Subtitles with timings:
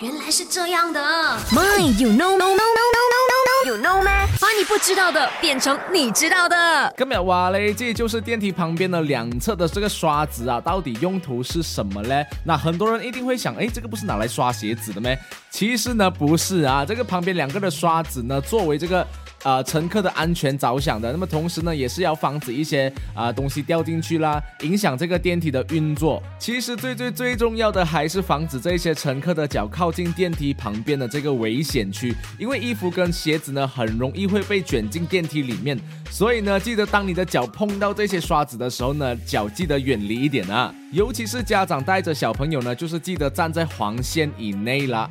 [0.00, 1.00] 原来是这样的。
[1.50, 3.18] My, you know, no, no, no, no, no,
[3.64, 4.26] no, you know 吗？
[4.38, 6.92] 把你不知道的变成你知道的。
[6.98, 12.26] 今日话嘞，这就是电梯旁边的两侧的这个刷子啊，到底用途是什么嘞？
[12.44, 15.18] 那很多人一定会想，哎，这个不是拿来刷鞋子的咩？
[15.50, 19.06] 其实呢，不是啊，这个旁边两个的刷子呢，作为这个。
[19.46, 26.20] 呃，乘客的安全着想的，那么同时呢，也是要防止一些啊东西掉进去啦，影响这个电梯的运作。
[26.36, 35.78] 其实最最最重要的还是防止这些乘客的脚靠近电梯旁边的这个危险区，因为衣服跟鞋子呢很容易会被卷进电梯里面，
[36.10, 45.08] 所以呢，记得当你的脚碰到这些刷子的时候呢，脚记得远离一点啊，尤其是家长带着小朋友呢，就是记得站在黄线以内啦。